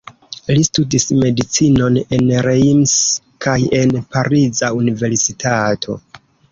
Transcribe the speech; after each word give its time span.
Li 0.51 0.61
studis 0.67 1.05
medicinon 1.23 2.01
en 2.19 2.33
Reims 2.47 2.97
kaj 3.47 3.57
en 3.83 3.97
pariza 4.17 4.75
universitato. 4.83 6.05